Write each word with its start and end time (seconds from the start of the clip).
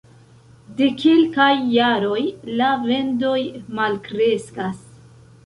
De 0.77 0.85
kelkaj 1.03 1.51
jaroj 1.73 2.23
la 2.63 2.71
vendoj 2.87 3.37
malkreskas. 3.83 4.83